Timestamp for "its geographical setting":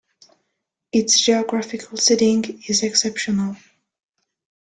0.91-2.59